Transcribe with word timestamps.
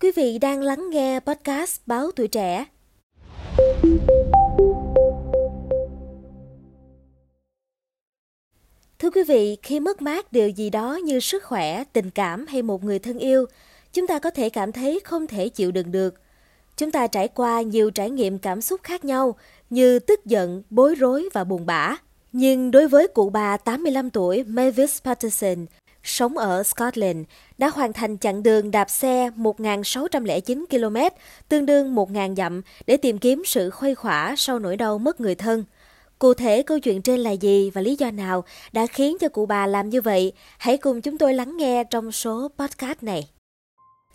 Quý 0.00 0.12
vị 0.16 0.38
đang 0.38 0.62
lắng 0.62 0.90
nghe 0.90 1.20
podcast 1.20 1.80
Báo 1.86 2.10
Tuổi 2.16 2.28
Trẻ. 2.28 2.64
Thưa 8.98 9.10
quý 9.10 9.22
vị, 9.28 9.56
khi 9.62 9.80
mất 9.80 10.02
mát 10.02 10.32
điều 10.32 10.48
gì 10.48 10.70
đó 10.70 10.96
như 11.04 11.20
sức 11.20 11.44
khỏe, 11.44 11.84
tình 11.84 12.10
cảm 12.10 12.46
hay 12.46 12.62
một 12.62 12.84
người 12.84 12.98
thân 12.98 13.18
yêu, 13.18 13.46
chúng 13.92 14.06
ta 14.06 14.18
có 14.18 14.30
thể 14.30 14.50
cảm 14.50 14.72
thấy 14.72 15.00
không 15.04 15.26
thể 15.26 15.48
chịu 15.48 15.70
đựng 15.70 15.92
được. 15.92 16.14
Chúng 16.76 16.90
ta 16.90 17.06
trải 17.06 17.28
qua 17.28 17.62
nhiều 17.62 17.90
trải 17.90 18.10
nghiệm 18.10 18.38
cảm 18.38 18.60
xúc 18.60 18.80
khác 18.82 19.04
nhau 19.04 19.34
như 19.70 19.98
tức 19.98 20.24
giận, 20.24 20.62
bối 20.70 20.94
rối 20.94 21.28
và 21.32 21.44
buồn 21.44 21.66
bã. 21.66 21.96
Nhưng 22.32 22.70
đối 22.70 22.88
với 22.88 23.08
cụ 23.08 23.30
bà 23.30 23.56
85 23.56 24.10
tuổi 24.10 24.44
Mavis 24.44 25.02
Patterson, 25.02 25.66
sống 26.08 26.38
ở 26.38 26.62
Scotland, 26.62 27.18
đã 27.58 27.68
hoàn 27.68 27.92
thành 27.92 28.18
chặng 28.18 28.42
đường 28.42 28.70
đạp 28.70 28.90
xe 28.90 29.30
1.609 29.36 30.64
km, 30.70 31.16
tương 31.48 31.66
đương 31.66 31.94
1.000 31.94 32.34
dặm 32.34 32.62
để 32.86 32.96
tìm 32.96 33.18
kiếm 33.18 33.42
sự 33.46 33.70
khuây 33.70 33.94
khỏa 33.94 34.34
sau 34.36 34.58
nỗi 34.58 34.76
đau 34.76 34.98
mất 34.98 35.20
người 35.20 35.34
thân. 35.34 35.64
Cụ 36.18 36.34
thể 36.34 36.62
câu 36.62 36.78
chuyện 36.78 37.02
trên 37.02 37.20
là 37.20 37.30
gì 37.30 37.70
và 37.70 37.80
lý 37.80 37.96
do 37.96 38.10
nào 38.10 38.44
đã 38.72 38.86
khiến 38.86 39.16
cho 39.20 39.28
cụ 39.28 39.46
bà 39.46 39.66
làm 39.66 39.88
như 39.88 40.00
vậy? 40.00 40.32
Hãy 40.58 40.76
cùng 40.76 41.00
chúng 41.00 41.18
tôi 41.18 41.34
lắng 41.34 41.56
nghe 41.56 41.84
trong 41.84 42.12
số 42.12 42.48
podcast 42.58 43.02
này. 43.02 43.28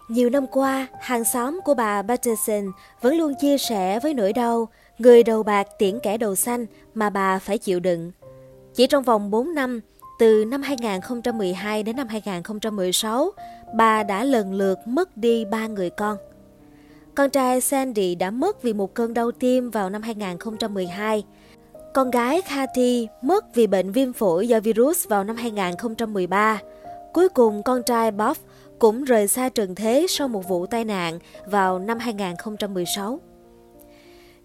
Nhiều 0.07 0.29
năm 0.29 0.47
qua, 0.47 0.87
hàng 1.01 1.23
xóm 1.23 1.59
của 1.65 1.73
bà 1.73 2.01
Patterson 2.01 2.71
vẫn 3.01 3.17
luôn 3.17 3.33
chia 3.41 3.57
sẻ 3.57 3.99
với 3.99 4.13
nỗi 4.13 4.33
đau 4.33 4.67
người 4.99 5.23
đầu 5.23 5.43
bạc 5.43 5.67
tiễn 5.79 5.99
kẻ 5.99 6.17
đầu 6.17 6.35
xanh 6.35 6.65
mà 6.93 7.09
bà 7.09 7.39
phải 7.39 7.57
chịu 7.57 7.79
đựng. 7.79 8.11
Chỉ 8.75 8.87
trong 8.87 9.03
vòng 9.03 9.31
4 9.31 9.55
năm, 9.55 9.81
từ 10.23 10.45
năm 10.45 10.61
2012 10.61 11.83
đến 11.83 11.95
năm 11.95 12.07
2016, 12.07 13.31
bà 13.75 14.03
đã 14.03 14.23
lần 14.23 14.53
lượt 14.53 14.79
mất 14.85 15.17
đi 15.17 15.45
ba 15.45 15.67
người 15.67 15.89
con. 15.89 16.17
Con 17.15 17.29
trai 17.29 17.61
Sandy 17.61 18.15
đã 18.15 18.31
mất 18.31 18.63
vì 18.63 18.73
một 18.73 18.93
cơn 18.93 19.13
đau 19.13 19.31
tim 19.31 19.69
vào 19.69 19.89
năm 19.89 20.01
2012. 20.01 21.23
Con 21.93 22.11
gái 22.11 22.41
Kathy 22.41 23.07
mất 23.21 23.55
vì 23.55 23.67
bệnh 23.67 23.91
viêm 23.91 24.13
phổi 24.13 24.47
do 24.47 24.59
virus 24.59 25.07
vào 25.07 25.23
năm 25.23 25.35
2013. 25.35 26.59
Cuối 27.13 27.29
cùng 27.29 27.63
con 27.63 27.83
trai 27.83 28.11
Bob 28.11 28.37
cũng 28.79 29.03
rời 29.03 29.27
xa 29.27 29.49
trần 29.49 29.75
thế 29.75 30.05
sau 30.09 30.27
một 30.27 30.47
vụ 30.47 30.65
tai 30.65 30.85
nạn 30.85 31.19
vào 31.45 31.79
năm 31.79 31.99
2016. 31.99 33.19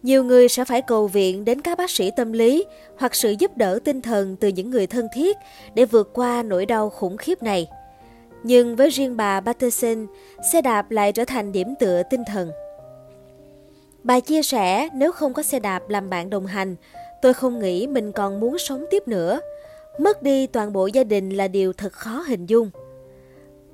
Nhiều 0.03 0.25
người 0.25 0.49
sẽ 0.49 0.65
phải 0.65 0.83
cầu 0.83 1.07
viện 1.07 1.45
đến 1.45 1.61
các 1.61 1.79
bác 1.79 1.91
sĩ 1.91 2.11
tâm 2.17 2.33
lý 2.33 2.65
hoặc 2.99 3.15
sự 3.15 3.35
giúp 3.39 3.57
đỡ 3.57 3.79
tinh 3.85 4.03
thần 4.03 4.37
từ 4.37 4.49
những 4.49 4.71
người 4.71 4.87
thân 4.87 5.07
thiết 5.15 5.37
để 5.75 5.85
vượt 5.85 6.11
qua 6.13 6.43
nỗi 6.43 6.67
đau 6.67 6.91
khủng 6.91 7.17
khiếp 7.17 7.43
này. 7.43 7.69
Nhưng 8.43 8.77
với 8.77 8.91
riêng 8.91 9.17
bà 9.17 9.41
Patterson, 9.41 10.07
xe 10.53 10.63
đạp 10.63 10.91
lại 10.91 11.13
trở 11.13 11.25
thành 11.25 11.53
điểm 11.53 11.75
tựa 11.81 12.03
tinh 12.11 12.23
thần. 12.27 12.51
Bà 14.03 14.21
chia 14.21 14.43
sẻ 14.43 14.89
nếu 14.95 15.13
không 15.13 15.33
có 15.33 15.43
xe 15.43 15.61
đạp 15.61 15.89
làm 15.89 16.11
bạn 16.11 16.31
đồng 16.31 16.47
hành, 16.47 16.77
tôi 17.23 17.35
không 17.35 17.59
nghĩ 17.59 17.87
mình 17.87 18.13
còn 18.13 18.41
muốn 18.41 18.59
sống 18.59 18.85
tiếp 18.91 19.09
nữa. 19.09 19.41
Mất 19.99 20.23
đi 20.23 20.47
toàn 20.47 20.73
bộ 20.73 20.87
gia 20.87 21.05
đình 21.05 21.31
là 21.31 21.49
điều 21.49 21.73
thật 21.73 21.93
khó 21.93 22.25
hình 22.27 22.47
dung. 22.47 22.71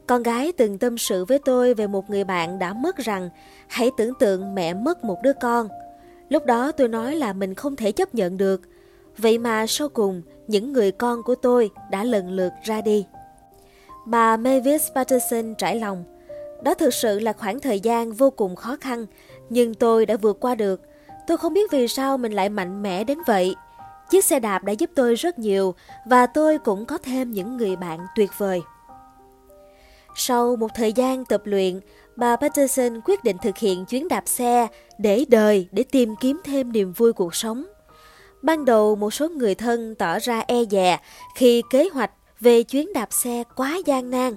Con 0.07 0.23
gái 0.23 0.53
từng 0.53 0.79
tâm 0.79 0.99
sự 0.99 1.25
với 1.25 1.39
tôi 1.39 1.75
về 1.75 1.87
một 1.87 2.11
người 2.11 2.25
bạn 2.25 2.59
đã 2.59 2.73
mất 2.73 2.97
rằng 2.97 3.31
hãy 3.69 3.91
tưởng 3.97 4.13
tượng 4.21 4.55
mẹ 4.55 4.75
mất 4.75 5.05
một 5.05 5.23
đứa 5.23 5.33
con– 5.41 5.69
Lúc 6.35 6.47
đó 6.47 6.73
tôi 6.73 6.89
nói 6.89 7.15
là 7.17 7.33
mình 7.33 7.55
không 7.55 7.77
thể 7.77 7.93
chấp 7.93 8.15
nhận 8.15 8.37
được. 8.37 8.61
Vậy 9.19 9.39
mà 9.39 9.67
sau 9.67 9.89
cùng, 9.89 10.23
những 10.47 10.73
người 10.73 10.93
con 10.93 11.23
của 11.23 11.35
tôi 11.35 11.71
đã 11.91 12.05
lần 12.05 12.31
lượt 12.31 12.53
ra 12.65 12.81
đi. 12.81 13.07
Bà 14.07 14.37
Mavis 14.37 14.89
Patterson 14.95 15.55
trải 15.55 15.81
lòng. 15.81 16.05
Đó 16.63 16.75
thực 16.75 16.95
sự 16.95 17.19
là 17.19 17.33
khoảng 17.33 17.61
thời 17.61 17.81
gian 17.81 18.13
vô 18.13 18.31
cùng 18.31 18.57
khó 18.57 18.77
khăn, 18.81 19.07
nhưng 19.49 19.75
tôi 19.75 20.07
đã 20.07 20.17
vượt 20.17 20.41
qua 20.41 20.55
được. 20.55 20.81
Tôi 21.27 21.37
không 21.37 21.55
biết 21.55 21.73
vì 21.73 21.89
sao 21.89 22.19
mình 22.19 22.33
lại 22.33 22.49
mạnh 22.49 22.83
mẽ 22.83 23.05
đến 23.05 23.19
vậy. 23.27 23.55
Chiếc 24.11 24.25
xe 24.25 24.41
đạp 24.41 24.65
đã 24.65 24.73
giúp 24.73 24.91
tôi 24.95 25.15
rất 25.15 25.39
nhiều 25.39 25.75
và 26.07 26.27
tôi 26.27 26.59
cũng 26.59 26.87
có 26.87 26.99
thêm 26.99 27.33
những 27.33 27.57
người 27.57 27.77
bạn 27.77 27.99
tuyệt 28.17 28.31
vời. 28.39 28.63
Sau 30.15 30.57
một 30.57 30.69
thời 30.75 30.93
gian 30.93 31.25
tập 31.25 31.43
luyện, 31.45 31.81
bà 32.17 32.37
Patterson 32.37 33.01
quyết 33.05 33.25
định 33.25 33.37
thực 33.43 33.59
hiện 33.59 33.85
chuyến 33.85 34.09
đạp 34.09 34.23
xe 34.27 34.67
để 34.99 35.25
đời 35.29 35.69
để 35.73 35.83
tìm 35.83 36.15
kiếm 36.21 36.41
thêm 36.45 36.73
niềm 36.73 36.93
vui 36.93 37.13
cuộc 37.13 37.35
sống. 37.35 37.65
Ban 38.43 38.65
đầu 38.65 38.97
một 38.97 39.15
số 39.15 39.29
người 39.29 39.55
thân 39.55 39.95
tỏ 39.95 40.19
ra 40.19 40.43
e 40.47 40.65
dè 40.71 40.99
khi 41.35 41.63
kế 41.71 41.89
hoạch 41.93 42.11
về 42.41 42.63
chuyến 42.63 42.93
đạp 42.93 43.13
xe 43.13 43.45
quá 43.57 43.81
gian 43.87 44.11
nan. 44.11 44.37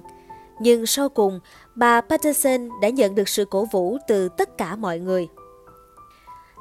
Nhưng 0.60 0.86
sau 0.86 1.08
cùng, 1.08 1.40
bà 1.74 2.00
Patterson 2.00 2.68
đã 2.82 2.88
nhận 2.88 3.14
được 3.14 3.28
sự 3.28 3.44
cổ 3.44 3.64
vũ 3.64 3.98
từ 4.08 4.28
tất 4.28 4.58
cả 4.58 4.76
mọi 4.76 4.98
người. 4.98 5.28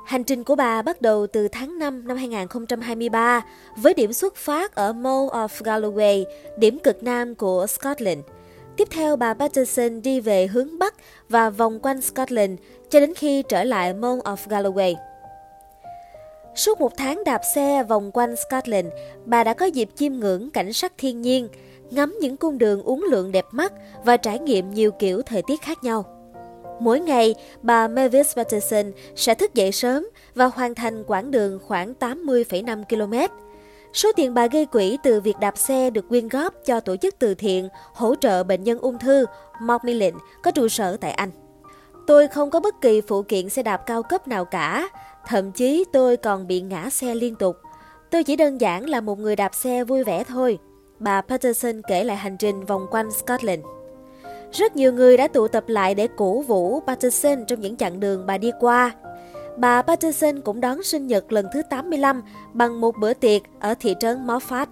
Hành 0.06 0.24
trình 0.24 0.44
của 0.44 0.56
bà 0.56 0.82
bắt 0.82 1.02
đầu 1.02 1.28
từ 1.28 1.48
tháng 1.48 1.80
5 1.80 2.08
năm 2.08 2.18
2023 2.18 3.42
với 3.78 3.94
điểm 3.94 4.14
xuất 4.14 4.36
phát 4.36 4.76
ở 4.76 4.94
Mall 4.94 5.28
of 5.28 5.48
Galloway, 5.48 6.24
điểm 6.58 6.80
cực 6.80 7.04
nam 7.04 7.36
của 7.36 7.68
Scotland– 7.68 8.20
Tiếp 8.78 8.88
theo 8.92 9.16
bà 9.16 9.34
Patterson 9.34 10.02
đi 10.02 10.20
về 10.20 10.48
hướng 10.48 10.80
Bắc 10.80 10.96
và 11.30 11.50
vòng 11.50 11.80
quanh 11.80 12.02
Scotland 12.02 12.60
cho 12.90 13.00
đến 13.00 13.14
khi 13.14 13.44
trở 13.50 13.64
lại 13.64 13.94
Mount 13.94 14.24
of 14.24 14.36
Galloway. 14.50 14.96
Suốt 16.56 16.80
một 16.80 16.98
tháng 16.98 17.24
đạp 17.24 17.42
xe 17.56 17.84
vòng 17.84 18.12
quanh 18.14 18.36
Scotland, 18.36 18.88
bà 19.26 19.44
đã 19.44 19.54
có 19.54 19.66
dịp 19.66 19.90
chiêm 19.96 20.14
ngưỡng 20.14 20.50
cảnh 20.50 20.74
sắc 20.74 20.94
thiên 20.98 21.22
nhiên, 21.22 21.48
ngắm 21.92 22.18
những 22.22 22.38
cung 22.38 22.58
đường 22.58 22.84
uốn 22.84 23.00
lượn 23.12 23.32
đẹp 23.32 23.46
mắt 23.52 23.74
và 24.06 24.18
trải 24.18 24.40
nghiệm 24.40 24.74
nhiều 24.74 24.92
kiểu 24.92 25.22
thời 25.22 25.42
tiết 25.48 25.62
khác 25.62 25.84
nhau. 25.84 26.06
Mỗi 26.80 27.00
ngày, 27.00 27.36
bà 27.62 27.88
Mavis 27.88 28.36
Patterson 28.36 28.92
sẽ 29.16 29.34
thức 29.34 29.54
dậy 29.54 29.72
sớm 29.72 30.08
và 30.36 30.46
hoàn 30.46 30.76
thành 30.76 31.04
quãng 31.08 31.32
đường 31.32 31.60
khoảng 31.68 31.94
80,5 32.00 32.84
km 32.84 33.34
Số 33.94 34.12
tiền 34.16 34.34
bà 34.34 34.48
gây 34.48 34.66
quỹ 34.66 34.98
từ 35.04 35.22
việc 35.22 35.40
đạp 35.40 35.58
xe 35.58 35.90
được 35.90 36.10
quyên 36.10 36.28
góp 36.28 36.54
cho 36.66 36.80
tổ 36.80 36.96
chức 36.98 37.20
từ 37.20 37.36
thiện 37.36 37.70
hỗ 37.94 38.16
trợ 38.16 38.44
bệnh 38.44 38.64
nhân 38.64 38.80
ung 38.80 39.00
thư 39.00 39.26
Macmillan 39.62 40.14
có 40.44 40.52
trụ 40.52 40.68
sở 40.68 40.98
tại 40.98 41.12
Anh. 41.12 41.32
Tôi 42.08 42.28
không 42.28 42.50
có 42.50 42.60
bất 42.60 42.82
kỳ 42.82 43.02
phụ 43.02 43.22
kiện 43.22 43.50
xe 43.50 43.64
đạp 43.64 43.78
cao 43.78 44.04
cấp 44.04 44.28
nào 44.28 44.46
cả, 44.46 44.90
thậm 45.28 45.52
chí 45.52 45.86
tôi 45.94 46.18
còn 46.18 46.48
bị 46.48 46.62
ngã 46.62 46.90
xe 46.90 47.16
liên 47.16 47.36
tục. 47.36 47.58
Tôi 48.10 48.24
chỉ 48.24 48.36
đơn 48.36 48.62
giản 48.62 48.90
là 48.90 49.02
một 49.02 49.20
người 49.20 49.36
đạp 49.36 49.56
xe 49.56 49.84
vui 49.84 50.04
vẻ 50.04 50.24
thôi. 50.24 50.60
Bà 51.00 51.22
Patterson 51.22 51.82
kể 51.88 52.04
lại 52.04 52.18
hành 52.18 52.38
trình 52.38 52.66
vòng 52.66 52.88
quanh 52.92 53.12
Scotland. 53.12 53.64
Rất 54.52 54.76
nhiều 54.76 54.94
người 54.94 55.18
đã 55.18 55.28
tụ 55.28 55.48
tập 55.48 55.64
lại 55.68 55.96
để 55.96 56.08
cổ 56.18 56.42
vũ 56.42 56.80
Patterson 56.88 57.46
trong 57.46 57.62
những 57.62 57.78
chặng 57.78 58.00
đường 58.00 58.26
bà 58.26 58.38
đi 58.38 58.52
qua 58.60 58.92
bà 59.58 59.82
Patterson 59.82 60.42
cũng 60.42 60.62
đón 60.62 60.84
sinh 60.84 61.08
nhật 61.08 61.32
lần 61.32 61.46
thứ 61.54 61.62
85 61.70 62.22
bằng 62.54 62.82
một 62.82 62.96
bữa 63.00 63.14
tiệc 63.14 63.42
ở 63.60 63.74
thị 63.80 63.96
trấn 64.00 64.28
Moffat. 64.28 64.66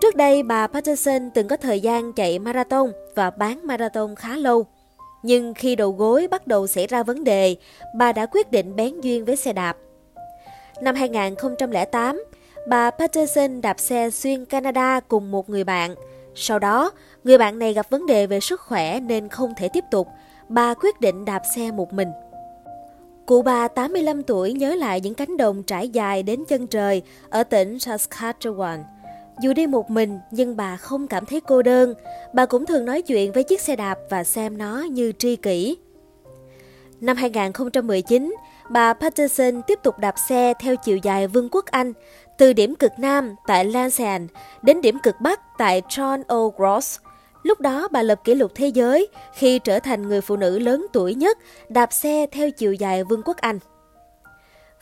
Trước 0.00 0.16
đây, 0.16 0.42
bà 0.42 0.66
Patterson 0.66 1.30
từng 1.30 1.48
có 1.48 1.56
thời 1.56 1.80
gian 1.80 2.12
chạy 2.12 2.38
marathon 2.38 2.92
và 3.14 3.30
bán 3.30 3.66
marathon 3.66 4.14
khá 4.14 4.36
lâu. 4.36 4.66
Nhưng 5.22 5.54
khi 5.54 5.76
đầu 5.76 5.92
gối 5.92 6.28
bắt 6.28 6.46
đầu 6.46 6.66
xảy 6.66 6.86
ra 6.86 7.02
vấn 7.02 7.24
đề, 7.24 7.56
bà 7.96 8.12
đã 8.12 8.26
quyết 8.26 8.50
định 8.50 8.76
bén 8.76 9.00
duyên 9.00 9.24
với 9.24 9.36
xe 9.36 9.52
đạp. 9.52 9.76
Năm 10.82 10.94
2008, 10.94 12.24
bà 12.68 12.90
Patterson 12.90 13.60
đạp 13.60 13.80
xe 13.80 14.10
xuyên 14.10 14.44
Canada 14.44 15.00
cùng 15.00 15.30
một 15.30 15.50
người 15.50 15.64
bạn. 15.64 15.94
Sau 16.34 16.58
đó, 16.58 16.90
người 17.24 17.38
bạn 17.38 17.58
này 17.58 17.72
gặp 17.72 17.90
vấn 17.90 18.06
đề 18.06 18.26
về 18.26 18.40
sức 18.40 18.60
khỏe 18.60 19.00
nên 19.00 19.28
không 19.28 19.54
thể 19.56 19.68
tiếp 19.68 19.84
tục. 19.90 20.08
Bà 20.48 20.74
quyết 20.74 21.00
định 21.00 21.24
đạp 21.24 21.42
xe 21.56 21.70
một 21.70 21.92
mình. 21.92 22.08
Cụ 23.30 23.42
bà 23.42 23.68
85 23.68 24.22
tuổi 24.22 24.52
nhớ 24.52 24.74
lại 24.74 25.00
những 25.00 25.14
cánh 25.14 25.36
đồng 25.36 25.62
trải 25.62 25.88
dài 25.88 26.22
đến 26.22 26.44
chân 26.48 26.66
trời 26.66 27.02
ở 27.28 27.42
tỉnh 27.42 27.76
Saskatchewan. 27.76 28.82
Dù 29.42 29.52
đi 29.52 29.66
một 29.66 29.90
mình 29.90 30.18
nhưng 30.30 30.56
bà 30.56 30.76
không 30.76 31.06
cảm 31.06 31.26
thấy 31.26 31.40
cô 31.40 31.62
đơn, 31.62 31.94
bà 32.34 32.46
cũng 32.46 32.66
thường 32.66 32.84
nói 32.84 33.02
chuyện 33.02 33.32
với 33.32 33.42
chiếc 33.42 33.60
xe 33.60 33.76
đạp 33.76 33.98
và 34.10 34.24
xem 34.24 34.58
nó 34.58 34.82
như 34.82 35.12
tri 35.18 35.36
kỷ. 35.36 35.76
Năm 37.00 37.16
2019, 37.16 38.34
bà 38.70 38.92
Patterson 38.92 39.62
tiếp 39.66 39.78
tục 39.82 39.98
đạp 39.98 40.14
xe 40.28 40.54
theo 40.60 40.76
chiều 40.76 40.96
dài 40.96 41.26
Vương 41.26 41.48
quốc 41.48 41.66
Anh, 41.66 41.92
từ 42.38 42.52
điểm 42.52 42.74
cực 42.74 42.92
Nam 42.98 43.34
tại 43.46 43.64
Lansing 43.64 44.26
đến 44.62 44.80
điểm 44.80 44.98
cực 45.02 45.14
Bắc 45.20 45.40
tại 45.58 45.82
John 45.88 46.22
O'Groats, 46.24 46.98
Lúc 47.42 47.60
đó 47.60 47.88
bà 47.90 48.02
lập 48.02 48.20
kỷ 48.24 48.34
lục 48.34 48.52
thế 48.54 48.66
giới 48.66 49.08
khi 49.34 49.58
trở 49.58 49.80
thành 49.80 50.08
người 50.08 50.20
phụ 50.20 50.36
nữ 50.36 50.58
lớn 50.58 50.86
tuổi 50.92 51.14
nhất 51.14 51.38
đạp 51.68 51.92
xe 51.92 52.26
theo 52.32 52.50
chiều 52.50 52.72
dài 52.72 53.04
Vương 53.04 53.22
quốc 53.24 53.36
Anh. 53.36 53.58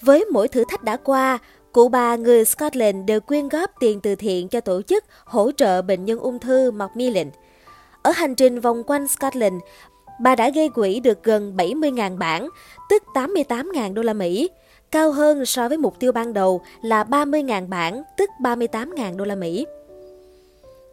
Với 0.01 0.25
mỗi 0.25 0.49
thử 0.49 0.65
thách 0.69 0.83
đã 0.83 0.97
qua, 0.97 1.39
cụ 1.73 1.89
bà 1.89 2.17
người 2.17 2.45
Scotland 2.45 3.05
đều 3.05 3.21
quyên 3.21 3.49
góp 3.49 3.71
tiền 3.81 4.01
từ 4.01 4.15
thiện 4.15 4.49
cho 4.49 4.61
tổ 4.61 4.83
chức 4.83 5.05
hỗ 5.25 5.51
trợ 5.53 5.83
bệnh 5.83 6.05
nhân 6.05 6.19
ung 6.19 6.39
thư 6.39 6.71
Macmillan. 6.71 7.31
Ở 8.03 8.11
hành 8.11 8.35
trình 8.35 8.61
vòng 8.61 8.83
quanh 8.87 9.09
Scotland, 9.09 9.55
bà 10.21 10.35
đã 10.35 10.51
gây 10.51 10.69
quỹ 10.69 11.01
được 11.01 11.25
gần 11.25 11.55
70.000 11.57 12.19
bảng, 12.19 12.49
tức 12.91 13.03
88.000 13.15 13.95
đô 13.95 14.03
la 14.03 14.13
Mỹ, 14.13 14.51
cao 14.91 15.13
hơn 15.13 15.47
so 15.47 15.69
với 15.69 15.79
mục 15.79 15.99
tiêu 15.99 16.13
ban 16.13 16.33
đầu 16.33 16.61
là 16.83 17.05
30.000 17.05 17.69
bảng, 17.69 18.03
tức 18.17 18.31
38.000 18.41 19.17
đô 19.17 19.25
la 19.25 19.35
Mỹ. 19.35 19.67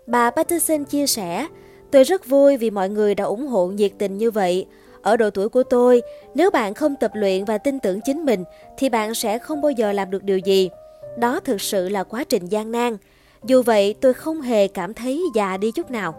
Bà 0.07 0.31
Patterson 0.31 0.85
chia 0.85 1.07
sẻ, 1.07 1.47
Tôi 1.95 2.03
rất 2.03 2.27
vui 2.27 2.57
vì 2.57 2.69
mọi 2.69 2.89
người 2.89 3.15
đã 3.15 3.23
ủng 3.23 3.47
hộ 3.47 3.67
nhiệt 3.67 3.91
tình 3.97 4.17
như 4.17 4.31
vậy. 4.31 4.65
Ở 5.01 5.17
độ 5.17 5.29
tuổi 5.29 5.49
của 5.49 5.63
tôi, 5.63 6.01
nếu 6.35 6.51
bạn 6.51 6.73
không 6.73 6.95
tập 6.95 7.11
luyện 7.13 7.45
và 7.45 7.57
tin 7.57 7.79
tưởng 7.79 7.99
chính 8.05 8.25
mình 8.25 8.43
thì 8.77 8.89
bạn 8.89 9.15
sẽ 9.15 9.37
không 9.37 9.61
bao 9.61 9.71
giờ 9.71 9.91
làm 9.91 10.11
được 10.11 10.23
điều 10.23 10.37
gì. 10.37 10.69
Đó 11.17 11.39
thực 11.39 11.61
sự 11.61 11.89
là 11.89 12.03
quá 12.03 12.23
trình 12.23 12.45
gian 12.45 12.71
nan. 12.71 12.97
Dù 13.43 13.61
vậy, 13.61 13.95
tôi 14.01 14.13
không 14.13 14.41
hề 14.41 14.67
cảm 14.67 14.93
thấy 14.93 15.21
già 15.35 15.57
đi 15.57 15.71
chút 15.71 15.91
nào. 15.91 16.15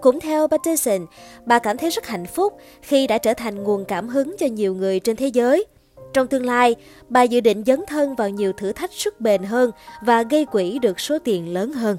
Cũng 0.00 0.20
theo 0.20 0.48
Patterson, 0.48 1.06
bà 1.44 1.58
cảm 1.58 1.76
thấy 1.76 1.90
rất 1.90 2.06
hạnh 2.06 2.26
phúc 2.26 2.56
khi 2.82 3.06
đã 3.06 3.18
trở 3.18 3.34
thành 3.34 3.62
nguồn 3.62 3.84
cảm 3.84 4.08
hứng 4.08 4.36
cho 4.38 4.46
nhiều 4.46 4.74
người 4.74 5.00
trên 5.00 5.16
thế 5.16 5.26
giới. 5.26 5.64
Trong 6.12 6.26
tương 6.26 6.46
lai, 6.46 6.74
bà 7.08 7.22
dự 7.22 7.40
định 7.40 7.62
dấn 7.66 7.84
thân 7.86 8.14
vào 8.14 8.28
nhiều 8.28 8.52
thử 8.52 8.72
thách 8.72 8.92
sức 8.92 9.20
bền 9.20 9.42
hơn 9.42 9.70
và 10.02 10.22
gây 10.22 10.44
quỹ 10.44 10.78
được 10.78 11.00
số 11.00 11.18
tiền 11.24 11.54
lớn 11.54 11.72
hơn. 11.72 11.96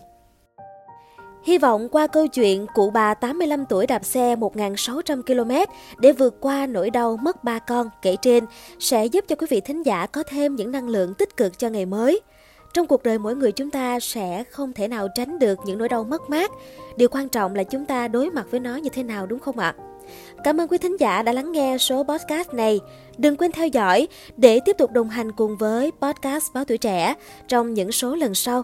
Hy 1.43 1.57
vọng 1.57 1.89
qua 1.89 2.07
câu 2.07 2.27
chuyện 2.27 2.65
cụ 2.73 2.89
bà 2.89 3.13
85 3.13 3.65
tuổi 3.65 3.88
đạp 3.88 4.05
xe 4.05 4.35
1.600 4.35 5.21
km 5.21 5.71
để 5.99 6.11
vượt 6.11 6.35
qua 6.39 6.65
nỗi 6.65 6.89
đau 6.89 7.17
mất 7.17 7.43
ba 7.43 7.59
con 7.59 7.89
kể 8.01 8.15
trên 8.21 8.45
sẽ 8.79 9.05
giúp 9.05 9.25
cho 9.27 9.35
quý 9.35 9.47
vị 9.49 9.61
thính 9.61 9.85
giả 9.85 10.05
có 10.05 10.23
thêm 10.23 10.55
những 10.55 10.71
năng 10.71 10.89
lượng 10.89 11.13
tích 11.13 11.38
cực 11.38 11.59
cho 11.59 11.69
ngày 11.69 11.85
mới. 11.85 12.21
Trong 12.73 12.88
cuộc 12.88 13.03
đời 13.03 13.17
mỗi 13.17 13.35
người 13.35 13.51
chúng 13.51 13.71
ta 13.71 13.99
sẽ 13.99 14.43
không 14.43 14.73
thể 14.73 14.88
nào 14.88 15.07
tránh 15.15 15.39
được 15.39 15.59
những 15.65 15.77
nỗi 15.77 15.89
đau 15.89 16.03
mất 16.03 16.29
mát. 16.29 16.51
Điều 16.97 17.09
quan 17.11 17.29
trọng 17.29 17.55
là 17.55 17.63
chúng 17.63 17.85
ta 17.85 18.07
đối 18.07 18.29
mặt 18.29 18.45
với 18.51 18.59
nó 18.59 18.75
như 18.75 18.89
thế 18.89 19.03
nào, 19.03 19.25
đúng 19.25 19.39
không 19.39 19.59
ạ? 19.59 19.75
Cảm 20.43 20.61
ơn 20.61 20.67
quý 20.67 20.77
thính 20.77 20.97
giả 20.99 21.23
đã 21.23 21.31
lắng 21.31 21.51
nghe 21.51 21.77
số 21.77 22.03
podcast 22.03 22.53
này. 22.53 22.79
Đừng 23.17 23.38
quên 23.38 23.51
theo 23.51 23.67
dõi 23.67 24.07
để 24.38 24.59
tiếp 24.65 24.77
tục 24.77 24.91
đồng 24.91 25.09
hành 25.09 25.31
cùng 25.31 25.57
với 25.57 25.91
podcast 26.01 26.53
Báo 26.53 26.65
Tuổi 26.65 26.77
Trẻ 26.77 27.15
trong 27.47 27.73
những 27.73 27.91
số 27.91 28.15
lần 28.15 28.35
sau. 28.35 28.63